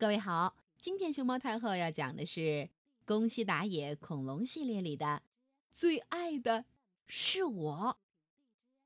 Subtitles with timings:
[0.00, 2.40] 各位好，今天熊猫太后要讲的是
[3.04, 5.04] 《宫西达也恐龙系列》里的
[5.74, 6.64] 《最爱的
[7.06, 7.74] 是我》。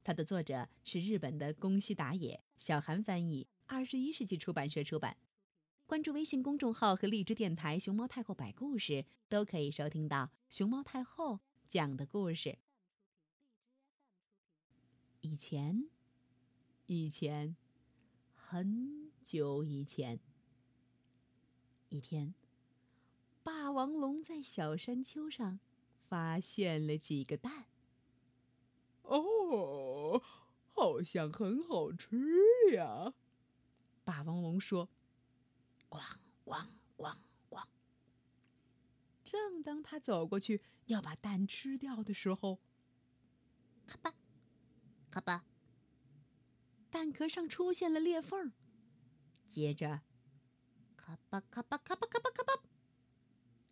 [0.02, 5.16] 它的作者是日本的宫西达也，小韩翻译，二十一世纪出版社出版。
[5.86, 11.38] 关注微信公众号和荔枝电台“熊猫太后摆故事”，都可以收听到熊猫太后
[11.68, 12.58] 讲的故事。
[15.20, 15.88] 以前，
[16.86, 17.54] 以前，
[18.34, 20.18] 很久以前。
[21.94, 22.34] 一天，
[23.44, 25.60] 霸王龙在小山丘上
[26.08, 27.66] 发现了几个蛋。
[29.02, 30.20] 哦，
[30.72, 32.18] 好像很好吃
[32.72, 33.14] 呀！
[34.02, 34.88] 霸王龙说
[35.88, 36.02] ：“咣
[36.44, 37.16] 咣咣
[37.48, 37.64] 咣！”
[39.22, 42.58] 正当他走过去要把蛋吃掉的时候，
[43.86, 44.12] 咔吧，
[45.12, 45.44] 咔吧，
[46.90, 48.50] 蛋壳上出现了裂缝，
[49.46, 50.00] 接着。
[51.04, 52.62] 咔吧咔吧咔吧咔吧咔吧，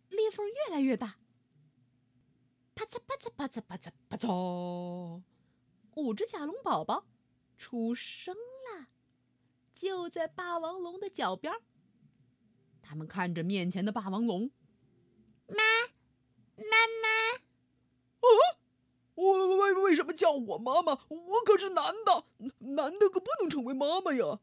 [0.09, 1.17] 裂缝越来越大。
[2.75, 5.23] 啪嚓啪嚓啪嚓啪嚓啪嚓，
[5.95, 7.07] 五只甲龙宝宝
[7.57, 8.89] 出生了，
[9.73, 11.51] 就在霸王龙的脚边。
[12.83, 14.51] 他们看着面前的霸王龙，
[15.47, 15.55] 妈，
[16.55, 16.63] 妈
[17.01, 17.37] 妈，
[18.19, 18.27] 啊，
[19.15, 20.99] 我为为什么叫我妈妈？
[21.09, 22.25] 我可是男的，
[22.59, 24.39] 男的可不能成为妈妈呀，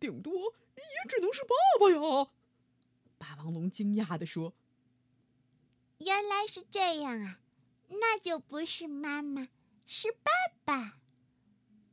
[0.00, 0.54] 顶多。
[0.74, 2.30] 也只能是爸爸呀！
[3.22, 4.52] 霸王龙惊讶地说
[5.98, 7.38] ：“原来是这样啊，
[7.86, 9.48] 那就不是妈妈，
[9.86, 10.32] 是爸
[10.64, 10.98] 爸。”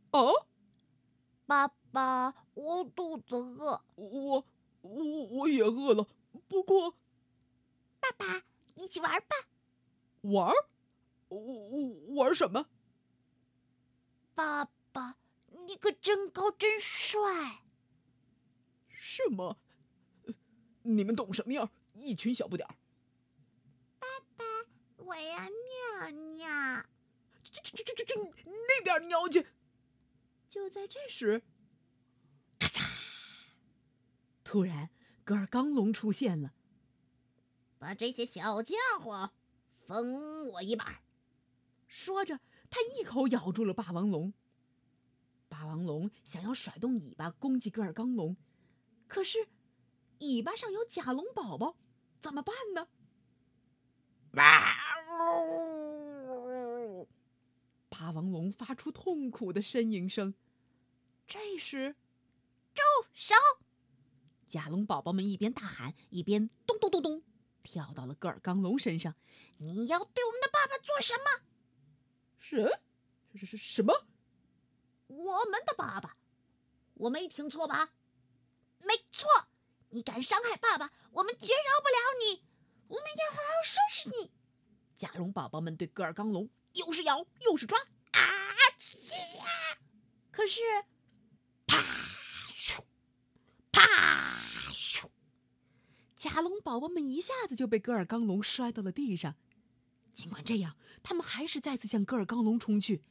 [0.10, 0.48] 哦，
[1.46, 3.80] 爸爸，我肚子饿。
[3.94, 4.44] 我
[4.82, 6.08] 我我也饿了，
[6.48, 6.96] 不过，
[8.00, 8.42] 爸爸，
[8.74, 9.48] 一起玩吧。
[10.22, 10.52] 玩？
[11.28, 12.66] 我我玩什么？
[14.34, 15.18] 爸爸，
[15.68, 17.62] 你可真高，真帅。
[18.88, 19.60] 什么？
[20.84, 21.70] 你们懂什么呀？
[21.94, 22.76] 一群小不点儿。
[24.00, 24.46] 爸爸，
[24.98, 26.86] 我要尿尿。
[27.44, 29.46] 去去去去去那边尿去。
[30.50, 31.42] 就在这时，
[32.58, 32.84] 咔嚓！
[34.44, 34.90] 突然，
[35.24, 36.54] 格尔刚龙出现了。
[37.78, 39.32] 把这些小家伙
[39.86, 41.02] 分我一半。
[41.88, 42.40] 说着，
[42.70, 44.34] 他一口咬住了霸王龙。
[45.48, 48.38] 霸王龙想要甩动尾巴攻击格尔刚龙。
[49.08, 49.48] 可是，
[50.20, 51.76] 尾巴上有甲龙宝宝，
[52.22, 52.88] 怎么办呢？
[57.90, 60.34] 霸王龙发出痛苦的呻吟声。
[61.28, 61.96] 这时，
[62.74, 62.82] 住
[63.14, 63.36] 手！
[64.48, 67.24] 甲龙宝宝们一边大喊，一边咚咚咚咚
[67.64, 69.16] 跳到了戈尔刚龙身上。
[69.58, 71.44] 你要对我们的爸爸做什么？
[72.38, 72.82] 什？
[73.36, 74.06] 是是什么？
[75.08, 76.18] 我们的爸爸？
[76.96, 77.94] 我没听错吧？
[78.80, 79.28] 没错，
[79.92, 82.44] 你敢伤害爸爸，我们绝饶不了你！
[82.88, 84.32] 我们要好好收拾你！
[84.96, 87.80] 甲龙宝宝们对戈尔刚龙又是咬又是抓，
[88.12, 88.20] 啊！
[88.78, 89.46] 去呀！
[90.32, 90.62] 可是，
[91.66, 91.84] 啪
[92.54, 92.84] 咻，
[93.72, 93.82] 啪
[94.74, 95.10] 咻，
[96.16, 99.36] 甲龙宝宝们一下子就被戈尔刚龙摔到了地上。
[100.14, 103.04] 尽管这样，他们还是再次向戈尔刚龙冲去，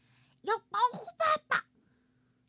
[0.43, 1.66] 要保护爸爸。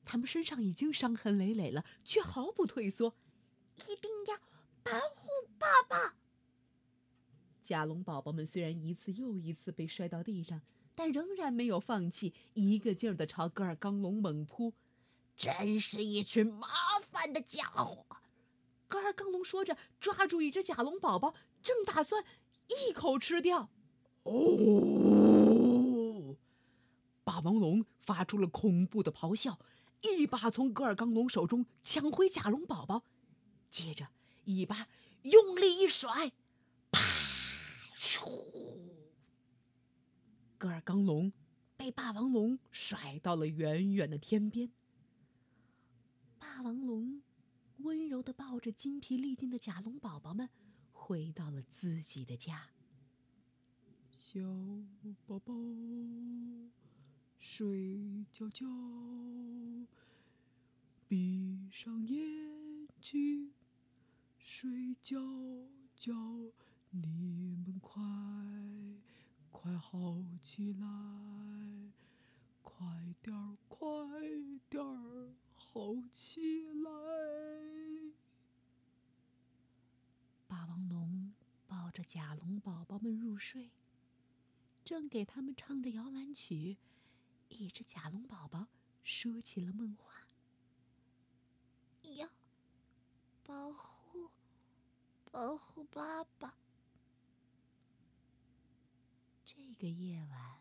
[0.05, 3.15] 他们身上已经伤痕累累了，却毫不退缩，
[3.87, 4.37] 一定要
[4.83, 6.15] 保护爸爸。
[7.61, 10.61] 甲龙宝宝们虽然一次又一次被摔到地上，
[10.95, 14.73] 但仍然没有放弃，一个劲儿的朝戈尔刚龙猛扑。
[15.37, 16.67] 真是一群麻
[17.11, 18.05] 烦的家伙！
[18.87, 22.23] 戈尔刚龙说着，抓住一只甲龙宝宝，正打算
[22.67, 23.69] 一口吃掉。
[24.23, 26.35] 哦！
[27.23, 29.59] 霸王龙发出了恐怖的咆哮。
[30.01, 33.03] 一把从戈尔刚龙手中抢回甲龙宝宝，
[33.69, 34.07] 接着
[34.45, 34.87] 尾巴
[35.23, 36.31] 用力一甩，
[36.91, 36.99] 啪！
[37.95, 38.43] 咻！
[40.57, 41.31] 戈尔刚龙
[41.77, 44.71] 被霸王龙甩到了远远的天边。
[46.37, 47.21] 霸王龙
[47.77, 50.49] 温柔的抱着筋疲力尽的甲龙宝宝们，
[50.91, 52.69] 回到了自己的家。
[54.11, 54.39] 小
[55.25, 55.53] 宝宝。
[57.41, 58.65] 睡觉觉，
[61.07, 62.19] 闭上眼
[63.01, 63.53] 睛，
[64.51, 65.15] 睡觉
[65.95, 66.11] 觉，
[66.89, 68.01] 你们快
[69.51, 70.87] 快好起来，
[72.63, 72.83] 快
[73.21, 73.87] 点儿快
[74.67, 76.91] 点儿好起来。
[80.47, 81.31] 霸王龙
[81.67, 83.69] 抱着甲龙宝宝们入睡，
[84.83, 86.77] 正给他们唱着摇篮曲。
[87.49, 88.67] 一只甲龙宝宝
[89.03, 90.27] 说起了梦话
[92.17, 92.27] ：“要
[93.43, 93.98] 保护
[95.31, 96.55] 保护爸爸。
[99.45, 100.59] 这个夜晚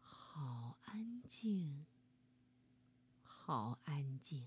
[0.00, 1.86] 好安静，
[3.22, 4.46] 好安静。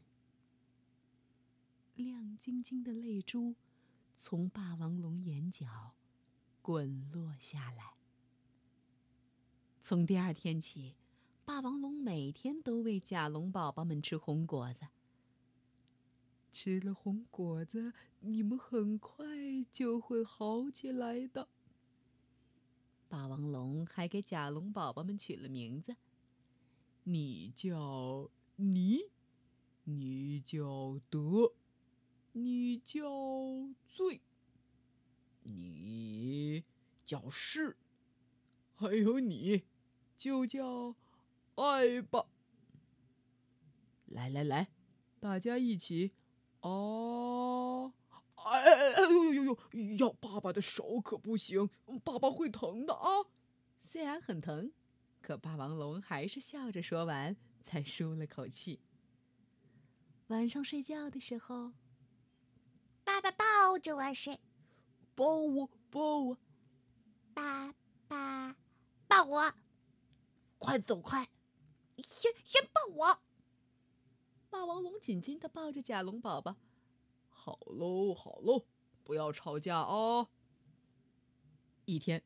[1.95, 3.56] 亮晶晶的泪珠
[4.18, 5.94] 从霸王龙眼角
[6.62, 7.94] 滚落下来。
[9.81, 10.95] 从第二天起，
[11.45, 14.88] 霸王龙每天都喂甲龙宝宝们吃红果子。
[16.53, 19.25] 吃了红果子，你们很快
[19.73, 21.50] 就会好起来的。
[23.09, 25.95] 霸王龙还给甲龙宝宝们取了名字：
[27.03, 29.00] 你叫尼，
[29.83, 31.53] 你叫德，
[32.33, 33.09] 你叫
[33.88, 34.21] 醉，
[35.41, 36.63] 你
[37.03, 37.75] 叫是，
[38.75, 39.63] 还有你，
[40.17, 40.95] 就叫
[41.56, 42.27] 爱吧。
[44.06, 44.69] 来来来，
[45.19, 46.13] 大家一起，
[46.63, 47.94] 啊！
[48.36, 49.57] 哎哎哎呦呦呦！
[49.98, 51.69] 要爸爸的手可不行，
[52.04, 53.07] 爸爸会疼的啊。
[53.80, 54.71] 虽然很疼，
[55.21, 58.81] 可霸王龙还是笑着说完，才舒了口气。
[60.27, 61.74] 晚上睡觉的时候，
[63.04, 64.39] 爸爸抱着我睡，
[65.16, 66.38] 抱我抱我，
[67.33, 67.74] 爸
[68.07, 68.56] 爸
[69.07, 69.54] 抱我，
[70.57, 71.30] 快走开！
[71.98, 73.22] 先先抱我。
[74.53, 76.55] 霸王龙紧紧的抱着甲龙宝宝。
[77.27, 78.67] 好喽，好喽，
[79.03, 80.29] 不要吵架啊！
[81.85, 82.23] 一天，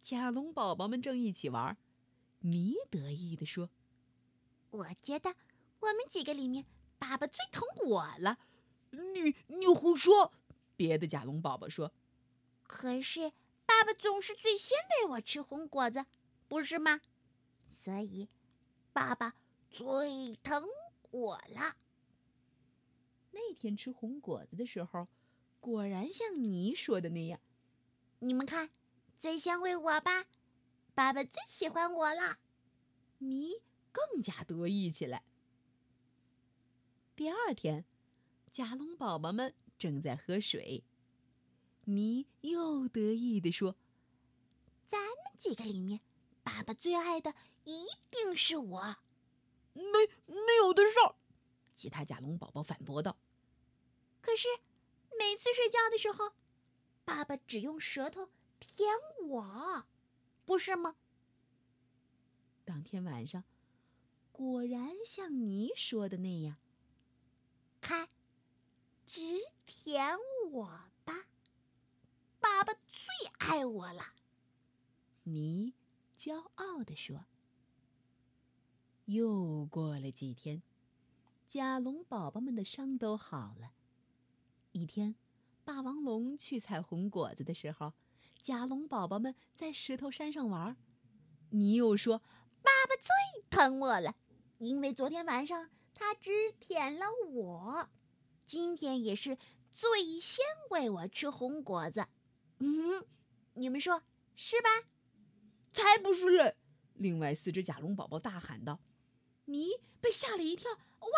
[0.00, 1.76] 甲龙宝宝们正一起玩，
[2.38, 3.68] 你得意的说
[4.70, 5.34] ：“我觉得
[5.80, 6.64] 我们几个里面，
[6.98, 8.38] 爸爸最疼我了。”
[8.90, 10.32] 你你胡说！
[10.74, 11.92] 别的甲龙宝宝说
[12.66, 13.30] ：“可是
[13.66, 16.06] 爸爸总是最先喂我吃红果子，
[16.48, 17.02] 不是吗？
[17.74, 18.30] 所以，
[18.94, 19.34] 爸爸
[19.70, 20.66] 最疼
[21.10, 21.76] 我了。”
[23.30, 25.06] 那天吃红果子的时候，
[25.60, 27.40] 果然像你说的那样。
[28.20, 28.70] 你们看，
[29.16, 30.26] 最先喂我吧，
[30.94, 32.38] 爸爸最喜欢我了。
[33.18, 33.62] 你
[33.92, 35.24] 更加得意起来。
[37.14, 37.84] 第二天，
[38.50, 40.84] 甲龙宝宝们正在喝水，
[41.84, 43.76] 你又得意地说
[44.88, 46.00] ：“咱们几个里面，
[46.42, 47.34] 爸爸最爱的
[47.64, 48.96] 一定是我。”
[49.72, 49.82] 没
[50.26, 51.14] 没有的事儿，
[51.76, 53.16] 其他甲龙宝宝反驳道。
[54.20, 54.48] 可是，
[55.18, 56.32] 每次睡觉的时候，
[57.04, 58.28] 爸爸只用舌头
[58.58, 58.88] 舔
[59.28, 59.86] 我，
[60.44, 60.96] 不是吗？
[62.64, 63.44] 当天晚上，
[64.32, 66.56] 果然像你说的那样。
[67.80, 68.08] 看，
[69.06, 69.20] 只
[69.64, 70.16] 舔
[70.50, 70.66] 我
[71.04, 71.26] 吧，
[72.40, 74.14] 爸爸最爱我了。
[75.22, 75.74] 你
[76.18, 77.24] 骄傲地说。
[79.08, 80.62] 又过了几天，
[81.46, 83.72] 甲龙宝宝们的伤都好了。
[84.72, 85.14] 一天，
[85.64, 87.94] 霸王龙去采红果子的时候，
[88.42, 90.76] 甲龙宝宝们在石头山上玩。
[91.48, 92.18] 你又说
[92.60, 94.14] ：“爸爸最疼我了，
[94.58, 97.88] 因为昨天晚上他只舔了我，
[98.44, 99.38] 今天也是
[99.70, 102.06] 最先喂我吃红果子。”
[102.60, 103.06] 嗯，
[103.54, 104.02] 你们说
[104.36, 104.68] 是吧？
[105.72, 106.56] 才不是嘞！
[106.92, 108.78] 另外四只甲龙宝宝大喊道
[109.48, 110.70] ：“你被吓了一跳！
[110.72, 111.08] 哇！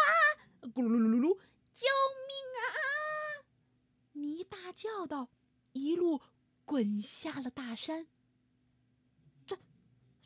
[0.63, 1.39] 咕噜噜噜噜！
[1.75, 1.87] 救
[2.29, 2.63] 命啊！”
[4.15, 5.31] 泥大叫道
[5.73, 6.21] ：“一路
[6.65, 8.07] 滚下了大山。
[9.47, 9.59] 这、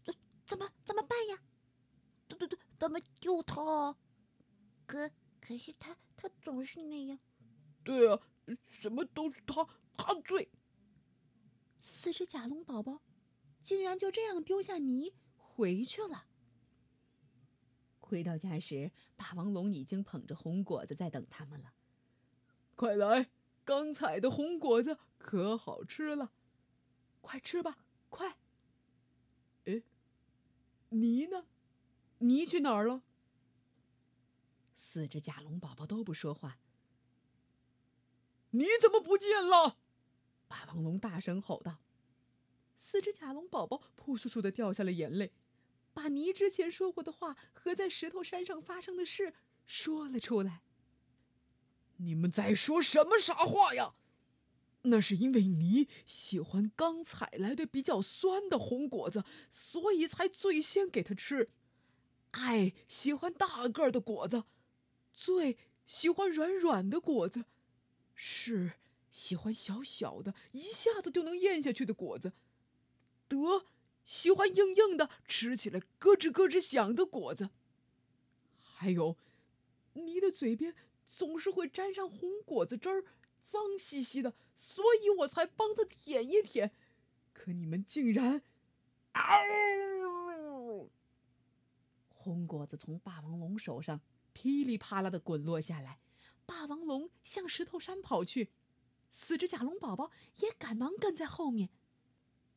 [0.03, 0.13] 这、
[0.47, 1.43] 怎么、怎么办呀？
[2.29, 3.97] 怎、怎、怎、怎么救他？
[4.87, 7.19] 可可是他，他总是那样。
[7.83, 8.21] 对啊，
[8.67, 10.51] 什么都是他，他最……
[11.79, 13.01] 四只甲龙宝宝
[13.63, 16.27] 竟然就这样丢下泥回去了。
[18.05, 21.73] 回到家时，霸王龙已经捧着红果子在等他们了。
[22.77, 23.31] 快来！
[23.65, 26.33] 刚采的红果子可好吃了，
[27.23, 27.79] 快吃吧，
[28.11, 28.37] 快！
[29.65, 29.83] 哎，
[30.91, 31.47] 泥呢？
[32.19, 33.03] 泥去哪儿了？
[34.75, 36.59] 四只甲龙宝宝都不说话。
[38.51, 39.79] 你怎么不见了？
[40.47, 41.79] 霸王龙大声吼道。
[42.77, 45.33] 四只甲龙宝宝扑簌簌的掉下了眼泪，
[45.95, 49.33] 把泥之前说过的话和在石头山上发生的事
[49.65, 50.61] 说了出来。
[51.99, 53.95] 你们在说什么傻话呀？
[54.83, 61.49] 那是因为你喜欢刚采来的比较酸的红果子，所以才最先给他吃。
[62.33, 64.45] 爱喜欢大个儿的果子，
[65.13, 67.47] 最喜欢软软的果子，
[68.15, 68.73] 是
[69.11, 72.33] 喜欢小小的、一下子就能咽下去的果子。
[73.27, 73.65] 得
[74.05, 77.51] 喜欢硬硬的、吃起来咯吱咯吱响的果子。
[78.63, 79.17] 还有，
[79.93, 80.75] 你的嘴边。
[81.07, 83.05] 总是会沾上红果子汁儿，
[83.45, 86.73] 脏兮兮的，所以我才帮他舔一舔。
[87.33, 88.43] 可你们竟然……
[89.13, 90.91] 嗷！
[92.09, 94.01] 红果子从霸王龙手上
[94.33, 96.01] 噼里啪啦的滚落下来，
[96.45, 98.51] 霸王龙向石头山跑去，
[99.13, 101.69] 四只甲龙宝宝也赶忙跟在后面。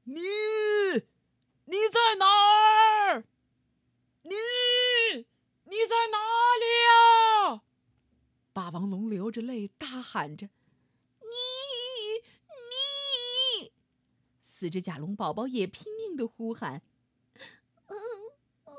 [0.05, 0.21] 你，
[1.69, 3.25] 你在哪儿？
[4.21, 4.35] 你，
[5.65, 6.17] 你在哪
[6.57, 7.61] 里呀？
[8.53, 10.47] 霸王龙流着泪大喊着
[11.19, 11.27] ：“你，
[13.61, 13.73] 你！”
[14.39, 16.83] 四只甲龙宝宝也拼命的呼喊
[17.87, 17.97] ：“嗯
[18.63, 18.73] 嗯。”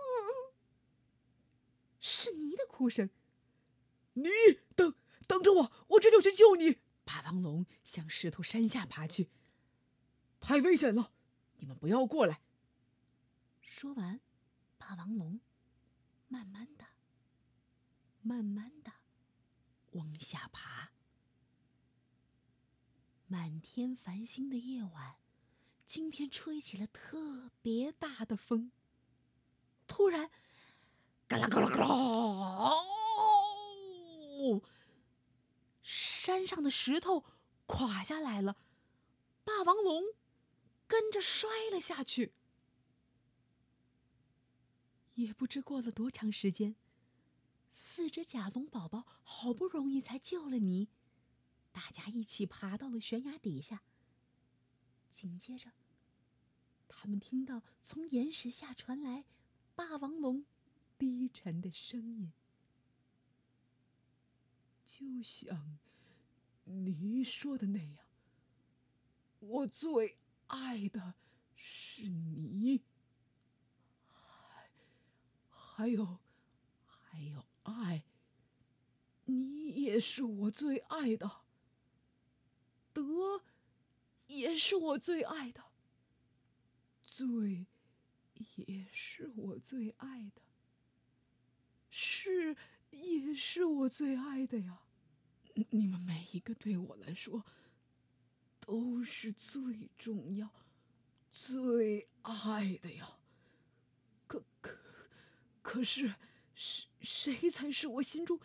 [2.01, 3.11] 是你的哭声。
[4.15, 4.31] 你
[4.75, 4.95] 等
[5.27, 6.79] 等着我，我这就去救你。
[7.05, 9.29] 霸王龙向石头山下爬去，
[10.41, 11.13] 太危险了，
[11.59, 12.41] 你们不要过来。
[13.69, 14.19] 说完，
[14.79, 15.41] 霸王龙
[16.27, 16.87] 慢慢的、
[18.23, 18.91] 慢慢的
[19.93, 20.91] 往下爬。
[23.27, 25.19] 满天繁星的夜晚，
[25.85, 28.73] 今天吹起了特别大的风。
[29.87, 30.31] 突然，
[31.29, 32.73] 嘎啦嘎啦嘎啦！
[35.83, 37.23] 山上的石头
[37.67, 38.57] 垮下来了，
[39.45, 40.03] 霸王龙
[40.87, 42.33] 跟着摔了下去。
[45.19, 46.77] 也不知过了多长时间，
[47.73, 50.89] 四只甲龙宝宝好不容易才救了你，
[51.73, 53.83] 大家一起爬到了悬崖底下。
[55.11, 55.73] 紧接着，
[56.87, 59.25] 他们听到从岩石下传来
[59.75, 60.45] 霸王龙
[60.97, 62.33] 低沉的声音，
[64.87, 65.79] 就像
[66.63, 68.07] 你说的那样，
[69.41, 71.15] 我最爱的
[71.57, 72.83] 是你。
[75.79, 76.19] 还有，
[76.85, 78.03] 还有爱。
[79.27, 81.43] 你也是我最爱的。
[82.93, 83.45] 德，
[84.27, 85.63] 也是我最爱的。
[87.01, 87.65] 罪，
[88.57, 90.43] 也是我最爱的。
[91.91, 92.57] 是，
[92.91, 94.81] 也是我最爱的呀。
[95.71, 97.45] 你们每一个对我来说，
[98.59, 100.51] 都是最重要、
[101.31, 103.21] 最爱的呀。
[105.69, 106.15] 可是，
[106.55, 108.41] 谁谁才是我心中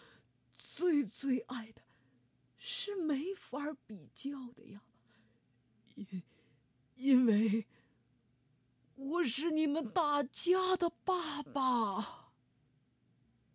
[0.54, 1.82] 最最爱的？
[2.58, 4.82] 是没法比较的呀。
[5.96, 6.22] 因
[6.96, 7.66] 因为
[8.96, 12.34] 我是你们大家的爸爸。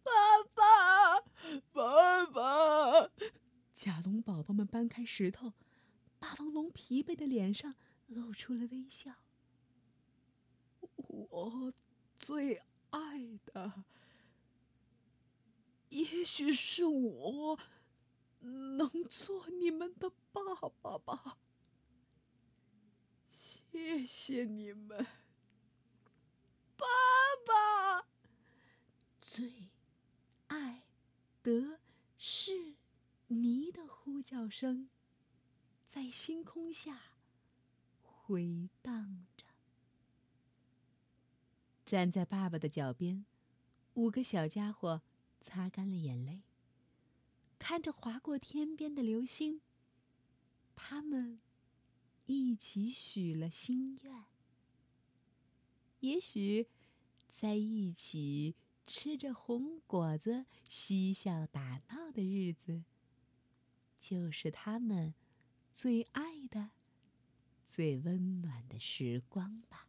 [0.03, 0.11] 爸
[0.55, 1.21] 爸，
[1.71, 3.11] 爸爸！
[3.75, 5.53] 甲龙宝宝们搬开石头，
[6.19, 7.75] 霸王龙疲惫的脸上
[8.07, 9.13] 露出了微笑。
[11.07, 11.75] 我
[12.19, 12.63] 最。
[12.91, 13.85] 爱的，
[15.91, 17.59] 也许是我
[18.41, 20.43] 能做你们的爸
[20.81, 21.39] 爸吧。
[23.31, 25.07] 谢谢你们，
[26.77, 26.87] 爸
[27.47, 28.07] 爸。
[29.21, 29.71] 最
[30.49, 30.83] 爱
[31.43, 31.81] 的
[32.17, 32.75] 是
[33.29, 34.89] 你的呼叫声，
[35.85, 37.13] 在星空下
[38.03, 39.48] 回荡着。
[41.89, 43.25] 站在爸爸的脚边，
[43.95, 45.01] 五个小家伙
[45.41, 46.43] 擦干了眼泪，
[47.59, 49.63] 看着划过天边的流星。
[50.77, 51.41] 他们
[52.27, 54.27] 一起许了心愿。
[56.01, 56.67] 也许，
[57.31, 58.55] 在一起
[58.87, 62.85] 吃着红果子、嬉笑打闹的日子，
[63.99, 65.15] 就是他们
[65.73, 66.73] 最爱的、
[67.67, 69.88] 最温暖的时光吧。